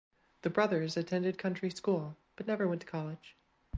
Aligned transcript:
The 0.41 0.49
brothers 0.49 0.97
attended 0.97 1.37
country 1.37 1.69
school 1.69 2.17
but 2.35 2.47
never 2.47 2.67
went 2.67 2.81
to 2.81 2.87
college. 2.87 3.37